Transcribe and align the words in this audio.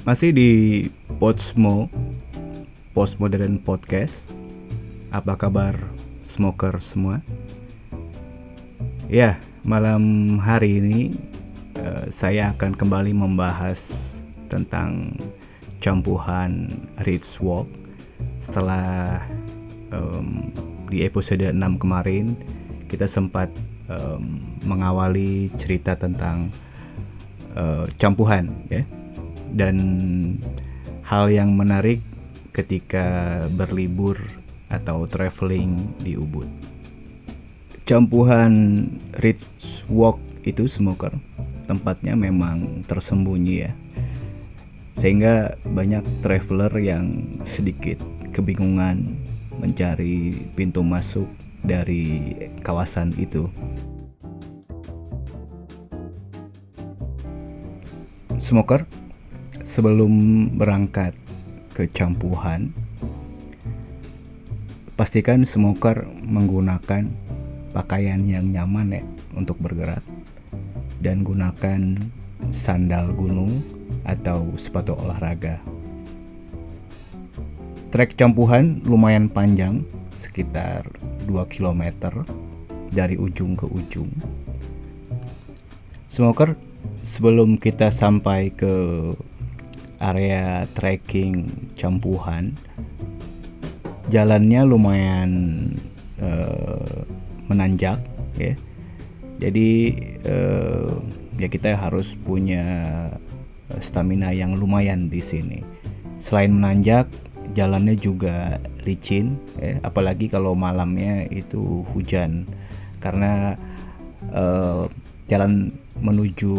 Masih 0.00 0.32
di 0.32 0.50
Podsmo 1.20 1.92
Postmodern 2.96 3.60
Podcast. 3.60 4.32
Apa 5.12 5.36
kabar 5.36 5.76
smoker 6.24 6.80
semua? 6.80 7.20
Ya, 9.12 9.36
malam 9.60 10.40
hari 10.40 10.80
ini 10.80 11.12
uh, 11.76 12.08
Saya 12.08 12.56
akan 12.56 12.80
kembali 12.80 13.12
membahas 13.12 13.92
tentang 14.48 15.20
campuhan 15.84 16.80
Rich 17.04 17.36
Walk. 17.44 17.68
Setelah 18.40 19.20
um, 19.92 20.48
di 20.88 21.04
episode 21.04 21.44
6 21.44 21.60
kemarin 21.76 22.40
Kita 22.88 23.04
sempat 23.04 23.52
um, 23.92 24.48
mengawali 24.64 25.52
cerita 25.60 25.92
tentang 25.92 26.48
uh, 27.52 27.84
campuhan 28.00 28.48
ya 28.72 28.80
dan 29.54 29.76
hal 31.06 31.30
yang 31.30 31.54
menarik 31.58 32.02
ketika 32.54 33.40
berlibur 33.54 34.18
atau 34.70 35.06
traveling 35.06 35.90
di 36.02 36.14
Ubud. 36.14 36.46
Campuhan 37.82 38.86
Rich 39.18 39.86
Walk 39.90 40.22
itu 40.46 40.70
smoker 40.70 41.10
tempatnya 41.66 42.14
memang 42.14 42.86
tersembunyi 42.86 43.54
ya. 43.66 43.72
Sehingga 44.94 45.58
banyak 45.66 46.02
traveler 46.22 46.70
yang 46.78 47.38
sedikit 47.42 47.98
kebingungan 48.30 49.18
mencari 49.58 50.34
pintu 50.54 50.86
masuk 50.86 51.26
dari 51.66 52.34
kawasan 52.62 53.10
itu. 53.18 53.50
Smoker 58.38 58.86
sebelum 59.70 60.10
berangkat 60.58 61.14
ke 61.78 61.86
campuhan 61.94 62.74
pastikan 64.98 65.46
smoker 65.46 66.10
menggunakan 66.26 67.06
pakaian 67.70 68.18
yang 68.26 68.50
nyaman 68.50 68.98
ya 68.98 69.02
untuk 69.38 69.62
bergerak 69.62 70.02
dan 70.98 71.22
gunakan 71.22 71.94
sandal 72.50 73.14
gunung 73.14 73.62
atau 74.02 74.50
sepatu 74.58 74.98
olahraga. 74.98 75.62
Trek 77.94 78.18
campuhan 78.18 78.82
lumayan 78.82 79.30
panjang, 79.30 79.86
sekitar 80.18 80.82
2 81.30 81.46
km 81.46 82.10
dari 82.90 83.14
ujung 83.14 83.54
ke 83.54 83.70
ujung. 83.70 84.10
Smoker 86.10 86.58
sebelum 87.06 87.54
kita 87.54 87.94
sampai 87.94 88.50
ke 88.50 88.74
area 90.00 90.64
trekking 90.74 91.46
campuhan 91.76 92.56
jalannya 94.10 94.66
lumayan 94.66 95.30
uh, 96.18 97.06
menanjak 97.46 98.02
ya. 98.34 98.58
Jadi 99.40 99.96
uh, 100.28 101.00
ya 101.40 101.48
kita 101.48 101.78
harus 101.78 102.12
punya 102.26 102.62
stamina 103.78 104.34
yang 104.34 104.58
lumayan 104.58 105.08
di 105.08 105.22
sini. 105.22 105.62
Selain 106.20 106.52
menanjak 106.52 107.08
jalannya 107.56 107.96
juga 107.96 108.60
licin 108.84 109.40
ya, 109.56 109.80
apalagi 109.86 110.28
kalau 110.28 110.52
malamnya 110.52 111.24
itu 111.32 111.86
hujan. 111.94 112.44
Karena 113.00 113.56
uh, 114.34 114.84
jalan 115.32 115.72
menuju 116.02 116.52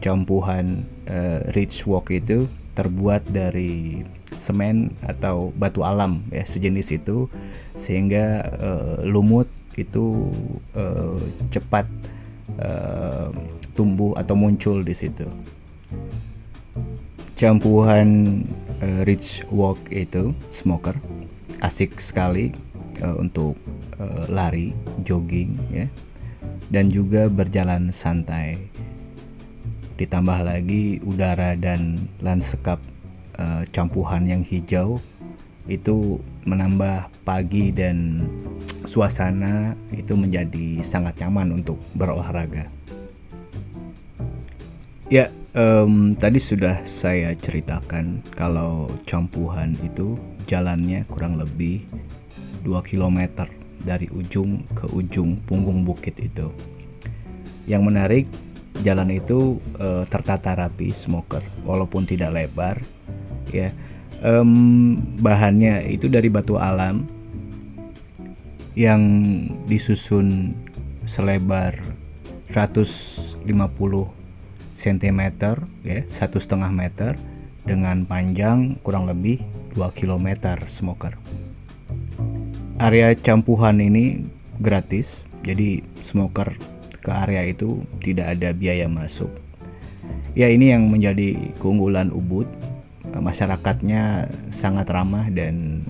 campuhan 0.00 0.86
uh, 1.10 1.44
Ridge 1.52 1.84
Walk 1.84 2.08
itu 2.08 2.48
terbuat 2.74 3.26
dari 3.30 4.02
semen 4.36 4.90
atau 5.06 5.54
batu 5.54 5.86
alam 5.86 6.20
ya 6.34 6.42
sejenis 6.42 6.98
itu 6.98 7.30
sehingga 7.78 8.42
uh, 8.58 8.96
lumut 9.06 9.46
itu 9.78 10.30
uh, 10.74 11.18
cepat 11.50 11.86
uh, 12.58 13.30
tumbuh 13.74 14.14
atau 14.14 14.34
muncul 14.38 14.82
di 14.82 14.94
situ. 14.94 15.26
Campuhan 17.34 18.42
uh, 18.82 19.02
Ridge 19.06 19.42
Walk 19.50 19.78
itu 19.90 20.34
smoker 20.54 20.94
asik 21.62 21.98
sekali 21.98 22.54
uh, 23.02 23.18
untuk 23.18 23.58
uh, 23.98 24.26
lari, 24.30 24.70
jogging 25.02 25.54
ya 25.70 25.86
dan 26.72 26.88
juga 26.88 27.30
berjalan 27.30 27.92
santai. 27.94 28.58
Ditambah 29.94 30.42
lagi 30.42 30.98
udara 31.06 31.54
dan 31.54 31.96
lanskap 32.18 32.82
uh, 33.38 33.62
campuhan 33.70 34.26
yang 34.26 34.42
hijau 34.42 34.98
itu 35.70 36.20
menambah 36.44 37.08
pagi 37.24 37.72
dan 37.72 38.28
suasana 38.84 39.72
itu 39.96 40.12
menjadi 40.12 40.84
sangat 40.84 41.24
nyaman 41.24 41.56
untuk 41.56 41.80
berolahraga. 41.96 42.68
Ya, 45.08 45.32
um, 45.56 46.12
tadi 46.16 46.40
sudah 46.40 46.84
saya 46.84 47.32
ceritakan 47.36 48.20
kalau 48.34 48.90
campuhan 49.08 49.76
itu 49.80 50.18
jalannya 50.44 51.08
kurang 51.08 51.40
lebih 51.40 51.84
2 52.64 52.72
km 52.84 53.48
dari 53.84 54.08
ujung 54.12 54.64
ke 54.72 54.88
ujung 54.92 55.36
punggung 55.44 55.84
bukit 55.84 56.16
itu. 56.20 56.48
Yang 57.64 57.82
menarik, 57.84 58.24
jalan 58.82 59.14
itu 59.14 59.62
e, 59.78 60.08
tertata 60.10 60.56
rapi 60.58 60.90
smoker, 60.90 61.44
walaupun 61.62 62.08
tidak 62.08 62.34
lebar, 62.34 62.82
ya. 63.52 63.70
Um, 64.24 64.96
bahannya 65.20 65.84
itu 65.84 66.08
dari 66.08 66.32
batu 66.32 66.56
alam 66.56 67.04
yang 68.72 69.02
disusun 69.68 70.56
selebar 71.04 71.76
150 72.50 73.46
cm 74.74 75.20
ya 75.86 75.98
satu 76.10 76.38
setengah 76.42 76.70
meter 76.74 77.14
dengan 77.62 78.02
panjang 78.02 78.76
kurang 78.82 79.06
lebih 79.06 79.38
2 79.78 79.94
km 79.94 80.58
smoker 80.66 81.14
area 82.82 83.14
campuhan 83.14 83.78
ini 83.78 84.26
gratis 84.58 85.22
jadi 85.46 85.82
smoker 86.02 86.73
ke 87.04 87.12
area 87.12 87.44
itu 87.44 87.84
tidak 88.00 88.40
ada 88.40 88.56
biaya 88.56 88.88
masuk. 88.88 89.28
Ya 90.32 90.48
ini 90.48 90.72
yang 90.72 90.88
menjadi 90.88 91.36
keunggulan 91.60 92.08
Ubud. 92.08 92.48
Masyarakatnya 93.14 94.26
sangat 94.50 94.90
ramah 94.90 95.30
dan 95.30 95.86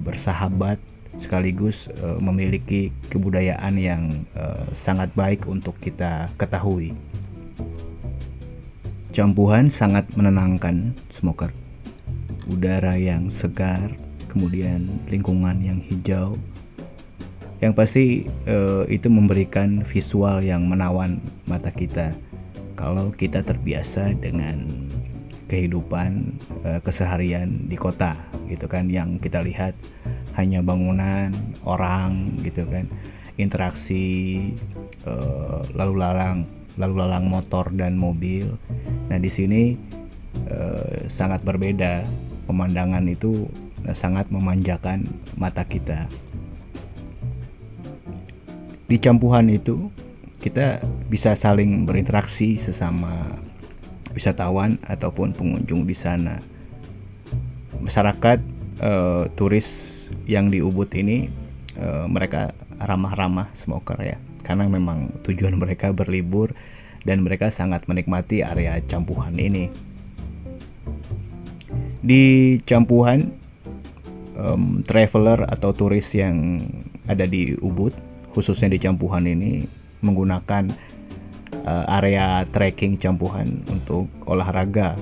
bersahabat 0.00 0.80
sekaligus 1.20 1.92
uh, 2.00 2.16
memiliki 2.16 2.88
kebudayaan 3.12 3.76
yang 3.76 4.02
uh, 4.32 4.64
sangat 4.72 5.12
baik 5.12 5.44
untuk 5.44 5.76
kita 5.76 6.32
ketahui. 6.40 6.96
Campuhan 9.12 9.68
sangat 9.68 10.08
menenangkan 10.16 10.96
smoker. 11.12 11.52
Udara 12.48 12.96
yang 12.96 13.28
segar 13.28 13.92
kemudian 14.32 14.88
lingkungan 15.12 15.60
yang 15.60 15.84
hijau 15.84 16.40
yang 17.62 17.78
pasti 17.78 18.26
uh, 18.50 18.82
itu 18.90 19.06
memberikan 19.06 19.86
visual 19.86 20.42
yang 20.42 20.66
menawan 20.66 21.22
mata 21.46 21.70
kita. 21.70 22.10
Kalau 22.74 23.14
kita 23.14 23.46
terbiasa 23.46 24.18
dengan 24.18 24.66
kehidupan 25.46 26.34
uh, 26.66 26.82
keseharian 26.82 27.70
di 27.70 27.78
kota 27.78 28.18
gitu 28.50 28.66
kan 28.66 28.90
yang 28.90 29.22
kita 29.22 29.38
lihat 29.46 29.78
hanya 30.34 30.58
bangunan 30.58 31.30
orang 31.62 32.34
gitu 32.42 32.66
kan 32.66 32.90
interaksi 33.38 34.50
uh, 35.06 35.62
lalu 35.78 36.02
lalang 36.02 36.42
lalu 36.74 36.94
lalang 36.98 37.30
motor 37.30 37.70
dan 37.70 37.94
mobil. 37.94 38.58
Nah 39.06 39.22
di 39.22 39.30
sini 39.30 39.62
sangat 41.12 41.44
berbeda. 41.44 42.02
Pemandangan 42.48 43.04
itu 43.08 43.46
sangat 43.92 44.28
memanjakan 44.32 45.04
mata 45.36 45.62
kita. 45.68 46.08
Di 48.92 49.00
campuhan 49.00 49.48
itu 49.48 49.88
kita 50.36 50.84
bisa 51.08 51.32
saling 51.32 51.88
berinteraksi 51.88 52.60
sesama 52.60 53.40
wisatawan 54.12 54.76
ataupun 54.84 55.32
pengunjung 55.32 55.88
di 55.88 55.96
sana. 55.96 56.36
Masyarakat 57.80 58.44
uh, 58.84 59.32
turis 59.32 59.96
yang 60.28 60.52
di 60.52 60.60
Ubud 60.60 60.92
ini 60.92 61.32
uh, 61.80 62.04
mereka 62.04 62.52
ramah-ramah 62.84 63.48
smoker 63.56 63.96
ya, 63.96 64.20
karena 64.44 64.68
memang 64.68 65.08
tujuan 65.24 65.56
mereka 65.56 65.88
berlibur 65.96 66.52
dan 67.08 67.24
mereka 67.24 67.48
sangat 67.48 67.88
menikmati 67.88 68.44
area 68.44 68.76
campuhan 68.84 69.32
ini. 69.40 69.72
Di 72.04 72.60
campuhan 72.68 73.32
um, 74.36 74.84
traveler 74.84 75.48
atau 75.48 75.72
turis 75.72 76.12
yang 76.12 76.60
ada 77.08 77.24
di 77.24 77.56
Ubud, 77.56 78.11
khususnya 78.32 78.72
di 78.72 78.80
Campuhan 78.80 79.28
ini 79.28 79.64
menggunakan 80.02 80.72
uh, 81.64 81.84
area 82.00 82.42
trekking 82.50 82.98
Campuhan 82.98 83.62
untuk 83.68 84.08
olahraga. 84.26 84.96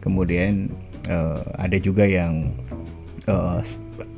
Kemudian 0.00 0.70
uh, 1.10 1.42
ada 1.58 1.76
juga 1.76 2.06
yang 2.06 2.54
uh, 3.26 3.60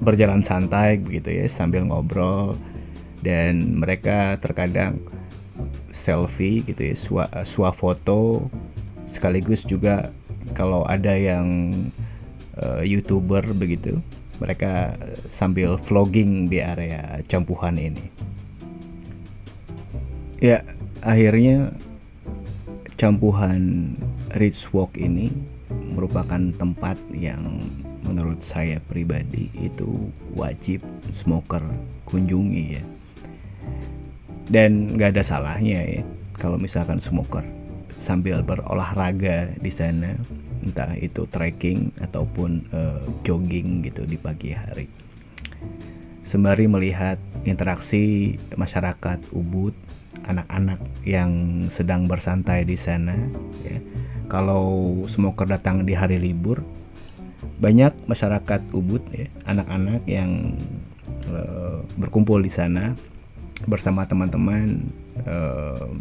berjalan 0.04 0.44
santai 0.44 1.00
begitu 1.00 1.32
ya 1.32 1.46
sambil 1.48 1.84
ngobrol. 1.88 2.56
Dan 3.20 3.76
mereka 3.76 4.40
terkadang 4.40 4.96
selfie 5.92 6.64
gitu 6.64 6.80
ya 6.80 6.96
sua, 6.96 7.24
sua 7.44 7.68
foto. 7.68 8.48
Sekaligus 9.04 9.66
juga 9.66 10.08
kalau 10.56 10.88
ada 10.88 11.12
yang 11.12 11.74
uh, 12.56 12.80
youtuber 12.80 13.44
begitu 13.52 14.00
mereka 14.40 14.96
sambil 15.28 15.76
vlogging 15.76 16.48
di 16.48 16.64
area 16.64 17.20
campuhan 17.28 17.76
ini 17.76 18.08
ya 20.40 20.64
akhirnya 21.04 21.68
campuhan 22.96 23.92
Rich 24.36 24.72
Walk 24.72 24.96
ini 24.96 25.28
merupakan 25.92 26.40
tempat 26.56 26.96
yang 27.12 27.60
menurut 28.08 28.40
saya 28.40 28.80
pribadi 28.80 29.52
itu 29.56 30.08
wajib 30.32 30.80
smoker 31.12 31.62
kunjungi 32.08 32.64
ya. 32.80 32.84
Dan 34.50 34.96
nggak 34.96 35.14
ada 35.14 35.22
salahnya 35.22 35.78
ya 35.86 36.02
kalau 36.34 36.56
misalkan 36.58 36.98
smoker 36.98 37.44
sambil 38.00 38.40
berolahraga 38.40 39.52
di 39.60 39.70
sana 39.70 40.16
entah 40.64 40.92
itu 40.96 41.28
trekking 41.28 41.92
ataupun 42.00 42.64
uh, 42.72 43.00
jogging 43.22 43.84
gitu 43.84 44.08
di 44.08 44.16
pagi 44.16 44.56
hari. 44.56 44.88
Sembari 46.24 46.64
melihat 46.64 47.20
interaksi 47.44 48.36
masyarakat 48.56 49.20
Ubud 49.32 49.72
anak-anak 50.30 50.80
yang 51.02 51.66
sedang 51.68 52.06
bersantai 52.06 52.62
di 52.64 52.78
sana 52.78 53.18
ya. 53.66 53.78
Kalau 54.30 54.94
smoker 55.10 55.50
datang 55.50 55.82
di 55.82 55.92
hari 55.92 56.22
libur 56.22 56.62
banyak 57.60 57.92
masyarakat 58.08 58.72
Ubud 58.72 59.04
ya 59.12 59.28
anak-anak 59.44 60.00
yang 60.08 60.56
uh, 61.28 61.84
berkumpul 62.00 62.40
di 62.40 62.52
sana 62.52 62.96
bersama 63.68 64.08
teman-teman 64.08 64.88
uh, 65.28 65.92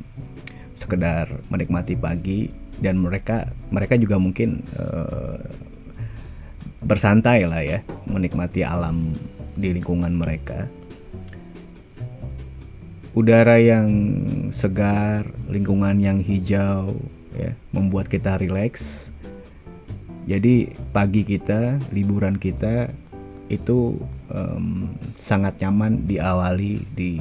sekedar 0.71 1.27
menikmati 1.51 1.99
pagi 1.99 2.47
dan 2.79 3.03
mereka 3.03 3.51
mereka 3.75 3.99
juga 3.99 4.15
mungkin 4.15 4.63
uh, 4.79 5.43
bersantai 6.79 7.43
lah 7.43 7.59
ya 7.59 7.83
menikmati 8.07 8.63
alam 8.63 9.11
di 9.59 9.75
lingkungan 9.75 10.15
mereka 10.15 10.63
udara 13.17 13.57
yang 13.57 13.89
segar 14.53 15.25
lingkungan 15.49 15.97
yang 15.99 16.19
hijau 16.21 16.93
ya 17.33 17.53
membuat 17.73 18.09
kita 18.09 18.37
rileks 18.37 19.09
jadi 20.29 20.69
pagi 20.93 21.25
kita 21.25 21.81
liburan 21.89 22.37
kita 22.37 22.93
itu 23.49 23.97
um, 24.29 24.93
sangat 25.17 25.57
nyaman 25.57 26.05
diawali 26.05 26.85
di 26.93 27.11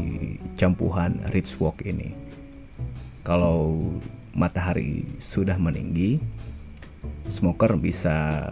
campuhan 0.61 1.17
Ridge 1.33 1.57
Walk 1.57 1.81
ini. 1.89 2.13
Kalau 3.25 3.81
matahari 4.37 5.09
sudah 5.17 5.57
meninggi, 5.57 6.21
smoker 7.33 7.81
bisa 7.81 8.45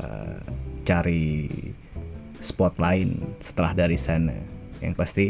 cari 0.88 1.52
spot 2.40 2.80
lain 2.80 3.20
setelah 3.44 3.76
dari 3.76 4.00
sana. 4.00 4.36
Yang 4.80 4.94
pasti 4.96 5.26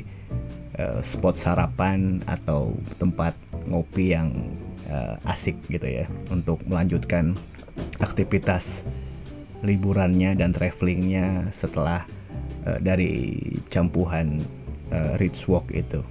uh, 0.79 1.01
spot 1.01 1.37
sarapan 1.37 2.21
atau 2.29 2.73
tempat 3.01 3.33
ngopi 3.67 4.15
yang 4.15 4.33
uh, 4.89 5.17
asik 5.29 5.57
gitu 5.69 6.05
ya 6.05 6.07
untuk 6.31 6.63
melanjutkan 6.69 7.35
aktivitas 8.01 8.85
liburannya 9.65 10.37
dan 10.37 10.53
travelingnya 10.53 11.49
setelah 11.51 12.05
uh, 12.69 12.79
dari 12.79 13.37
campuhan 13.73 14.41
uh, 14.93 15.17
Ridge 15.19 15.49
Walk 15.49 15.73
itu. 15.73 16.05